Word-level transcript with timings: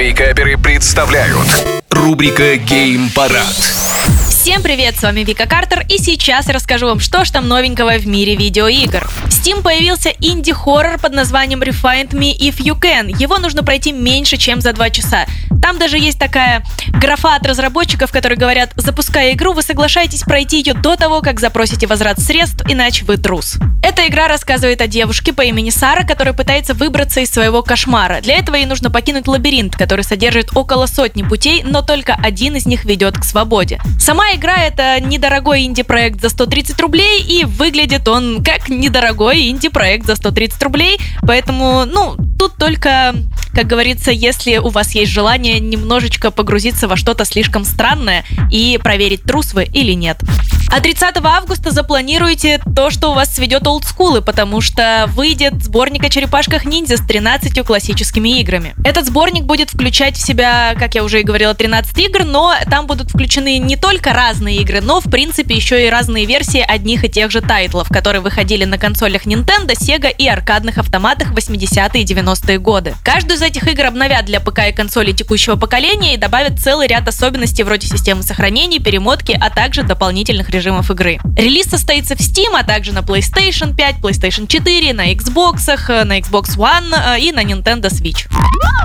Вейкаперы 0.00 0.56
представляют 0.56 1.46
рубрика 1.90 2.56
Гейм 2.56 3.10
Парад. 3.10 3.54
Всем 4.30 4.62
привет, 4.62 4.96
с 4.96 5.02
вами 5.02 5.20
Вика 5.20 5.46
Картер, 5.46 5.84
и 5.90 5.98
сейчас 5.98 6.48
расскажу 6.48 6.86
вам, 6.86 7.00
что 7.00 7.26
ж 7.26 7.30
там 7.30 7.46
новенького 7.46 7.98
в 7.98 8.06
мире 8.06 8.34
видеоигр. 8.34 9.06
В 9.26 9.28
Steam 9.28 9.60
появился 9.60 10.08
инди-хоррор 10.18 10.98
под 10.98 11.12
названием 11.12 11.62
Refined 11.62 12.12
Me 12.12 12.34
If 12.34 12.56
You 12.60 12.80
Can. 12.80 13.14
Его 13.20 13.36
нужно 13.36 13.62
пройти 13.62 13.92
меньше, 13.92 14.38
чем 14.38 14.62
за 14.62 14.72
2 14.72 14.88
часа. 14.88 15.26
Там 15.62 15.78
даже 15.78 15.98
есть 15.98 16.18
такая 16.18 16.64
графа 16.92 17.36
от 17.36 17.46
разработчиков, 17.46 18.10
которые 18.10 18.38
говорят, 18.38 18.72
запуская 18.76 19.32
игру, 19.32 19.52
вы 19.52 19.62
соглашаетесь 19.62 20.22
пройти 20.22 20.58
ее 20.58 20.74
до 20.74 20.96
того, 20.96 21.20
как 21.20 21.40
запросите 21.40 21.86
возврат 21.86 22.18
средств, 22.18 22.64
иначе 22.68 23.04
вы 23.04 23.16
трус. 23.16 23.58
Эта 23.82 24.06
игра 24.06 24.28
рассказывает 24.28 24.80
о 24.80 24.86
девушке 24.86 25.32
по 25.32 25.42
имени 25.42 25.70
Сара, 25.70 26.04
которая 26.04 26.34
пытается 26.34 26.74
выбраться 26.74 27.20
из 27.20 27.30
своего 27.30 27.62
кошмара. 27.62 28.20
Для 28.20 28.36
этого 28.36 28.56
ей 28.56 28.66
нужно 28.66 28.90
покинуть 28.90 29.26
лабиринт, 29.28 29.76
который 29.76 30.04
содержит 30.04 30.56
около 30.56 30.86
сотни 30.86 31.22
путей, 31.22 31.62
но 31.64 31.82
только 31.82 32.14
один 32.14 32.56
из 32.56 32.66
них 32.66 32.84
ведет 32.84 33.18
к 33.18 33.24
свободе. 33.24 33.80
Сама 33.98 34.32
игра 34.34 34.56
это 34.56 35.00
недорогой 35.00 35.64
инди-проект 35.64 36.20
за 36.20 36.28
130 36.28 36.80
рублей, 36.80 37.22
и 37.22 37.44
выглядит 37.44 38.08
он 38.08 38.42
как 38.44 38.68
недорогой 38.68 39.48
инди-проект 39.48 40.06
за 40.06 40.16
130 40.16 40.62
рублей, 40.62 40.98
поэтому, 41.22 41.84
ну, 41.84 42.16
тут 42.38 42.56
только 42.56 43.14
как 43.60 43.66
говорится, 43.66 44.10
если 44.10 44.56
у 44.56 44.70
вас 44.70 44.94
есть 44.94 45.12
желание 45.12 45.60
немножечко 45.60 46.30
погрузиться 46.30 46.88
во 46.88 46.96
что-то 46.96 47.26
слишком 47.26 47.66
странное 47.66 48.24
и 48.50 48.80
проверить, 48.82 49.22
трус 49.22 49.52
вы 49.52 49.64
или 49.64 49.92
нет. 49.92 50.18
А 50.72 50.80
30 50.80 51.16
августа 51.24 51.72
запланируйте 51.72 52.60
то, 52.76 52.90
что 52.90 53.10
у 53.10 53.14
вас 53.14 53.34
сведет 53.34 53.66
олдскулы, 53.66 54.22
потому 54.22 54.60
что 54.60 55.06
выйдет 55.08 55.64
сборник 55.64 56.04
о 56.04 56.08
черепашках 56.08 56.64
ниндзя 56.64 56.96
с 56.96 57.00
13 57.00 57.66
классическими 57.66 58.38
играми. 58.38 58.76
Этот 58.84 59.06
сборник 59.06 59.42
будет 59.42 59.70
включать 59.70 60.16
в 60.16 60.24
себя, 60.24 60.76
как 60.78 60.94
я 60.94 61.02
уже 61.02 61.20
и 61.20 61.24
говорила, 61.24 61.54
13 61.54 61.98
игр, 61.98 62.22
но 62.24 62.54
там 62.70 62.86
будут 62.86 63.10
включены 63.10 63.58
не 63.58 63.74
только 63.74 64.12
разные 64.12 64.58
игры, 64.58 64.80
но 64.80 65.00
в 65.00 65.10
принципе 65.10 65.56
еще 65.56 65.84
и 65.84 65.90
разные 65.90 66.24
версии 66.24 66.60
одних 66.60 67.02
и 67.02 67.08
тех 67.08 67.32
же 67.32 67.40
тайтлов, 67.40 67.88
которые 67.88 68.22
выходили 68.22 68.64
на 68.64 68.78
консолях 68.78 69.26
Nintendo, 69.26 69.72
Sega 69.72 70.14
и 70.16 70.28
аркадных 70.28 70.78
автоматах 70.78 71.32
80-е 71.32 72.00
и 72.00 72.04
90-е 72.04 72.58
годы. 72.60 72.94
Каждую 73.02 73.38
из 73.38 73.42
этих 73.42 73.66
игр 73.66 73.86
обновят 73.86 74.24
для 74.26 74.38
ПК 74.38 74.68
и 74.68 74.72
консолей 74.72 75.14
текущего 75.14 75.56
поколения 75.56 76.14
и 76.14 76.16
добавят 76.16 76.60
целый 76.60 76.86
ряд 76.86 77.08
особенностей 77.08 77.64
вроде 77.64 77.88
системы 77.88 78.22
сохранения, 78.22 78.78
перемотки, 78.78 79.36
а 79.38 79.50
также 79.50 79.82
дополнительных 79.82 80.48
режимов 80.48 80.59
режимов 80.60 80.90
игры. 80.90 81.18
Релиз 81.36 81.66
состоится 81.66 82.14
в 82.14 82.20
Steam, 82.20 82.54
а 82.54 82.62
также 82.64 82.92
на 82.92 82.98
PlayStation 82.98 83.74
5, 83.74 83.96
PlayStation 83.96 84.46
4, 84.46 84.92
на 84.92 85.12
Xbox, 85.12 85.62
э, 85.88 86.04
на 86.04 86.18
Xbox 86.18 86.56
One 86.56 87.16
э, 87.16 87.20
и 87.20 87.32
на 87.32 87.42
Nintendo 87.42 87.88
Switch. 87.88 88.26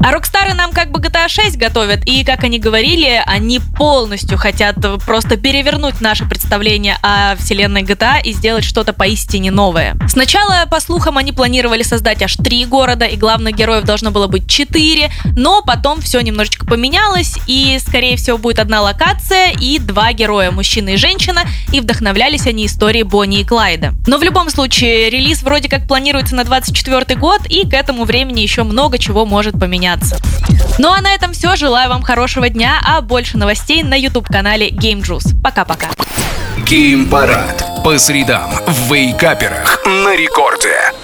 А 0.00 0.12
Rockstar 0.12 0.54
нам 0.54 0.72
как 0.72 0.90
бы 0.90 1.00
GTA 1.00 1.28
6 1.28 1.56
готовят, 1.56 2.06
и, 2.06 2.24
как 2.24 2.44
они 2.44 2.58
говорили, 2.58 3.22
они 3.26 3.58
полностью 3.58 4.38
хотят 4.38 4.76
просто 5.04 5.36
перевернуть 5.36 6.00
наше 6.00 6.26
представление 6.26 6.98
о 7.02 7.36
вселенной 7.36 7.82
GTA 7.82 8.20
и 8.22 8.32
сделать 8.32 8.64
что-то 8.64 8.92
поистине 8.92 9.50
новое. 9.50 9.96
Сначала, 10.08 10.66
по 10.70 10.80
слухам, 10.80 11.18
они 11.18 11.32
планировали 11.32 11.82
создать 11.82 12.22
аж 12.22 12.36
три 12.36 12.66
города, 12.66 13.06
и 13.06 13.16
главных 13.16 13.56
героев 13.56 13.84
должно 13.84 14.10
было 14.10 14.26
быть 14.26 14.48
четыре, 14.48 15.10
но 15.36 15.62
потом 15.62 16.00
все 16.00 16.20
немножечко 16.20 16.66
поменялось, 16.66 17.36
и, 17.46 17.78
скорее 17.80 18.16
всего, 18.16 18.38
будет 18.38 18.58
одна 18.58 18.82
локация 18.82 19.52
и 19.58 19.78
два 19.78 20.12
героя, 20.12 20.50
мужчина 20.50 20.90
и 20.90 20.96
женщина, 20.96 21.42
и 21.72 21.80
вдохновлялись 21.80 22.46
они 22.46 22.66
историей 22.66 23.04
Бонни 23.04 23.40
и 23.40 23.44
Клайда. 23.44 23.94
Но 24.06 24.18
в 24.18 24.22
любом 24.22 24.50
случае, 24.50 25.10
релиз 25.10 25.42
вроде 25.42 25.68
как 25.68 25.86
планируется 25.86 26.34
на 26.34 26.44
24 26.44 27.18
год, 27.18 27.40
и 27.48 27.68
к 27.68 27.74
этому 27.74 28.04
времени 28.04 28.40
еще 28.40 28.62
много 28.62 28.98
чего 28.98 29.26
может 29.26 29.58
поменяться. 29.58 30.18
Ну 30.78 30.90
а 30.90 31.00
на 31.00 31.14
этом 31.14 31.32
все. 31.32 31.56
Желаю 31.56 31.88
вам 31.88 32.02
хорошего 32.02 32.48
дня, 32.48 32.80
а 32.84 33.00
больше 33.00 33.38
новостей 33.38 33.82
на 33.82 33.94
YouTube-канале 33.94 34.70
Game 34.70 35.02
Juice. 35.02 35.40
Пока-пока. 35.42 35.88
Гейм 36.66 37.08
Парад. 37.08 37.82
По 37.84 37.98
средам 37.98 38.50
в 38.66 38.92
Вейкаперах 38.92 39.82
на 39.84 40.16
рекорде. 40.16 41.03